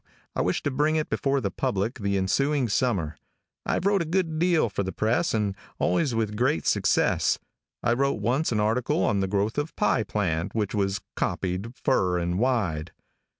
I 0.35 0.41
wish 0.41 0.63
to 0.63 0.71
bring 0.71 0.95
it 0.95 1.11
before 1.11 1.41
the 1.41 1.51
public 1.51 1.99
the 1.99 2.17
ensuing 2.17 2.67
summer. 2.69 3.19
I 3.67 3.73
have 3.75 3.85
wrote 3.85 4.01
a 4.01 4.05
good 4.05 4.39
deal 4.39 4.67
for 4.67 4.81
the 4.81 4.91
press, 4.91 5.31
and 5.31 5.55
always 5.77 6.15
with 6.15 6.35
great 6.35 6.65
success. 6.65 7.37
I 7.83 7.93
wrote 7.93 8.19
once 8.19 8.51
an 8.51 8.59
article 8.59 9.03
on 9.03 9.19
the 9.19 9.27
growth 9.27 9.59
of 9.59 9.75
pie 9.75 10.01
plant 10.01 10.55
wich 10.55 10.73
was 10.73 11.01
copied 11.15 11.75
fur 11.75 12.17
and 12.17 12.39
wide. 12.39 12.91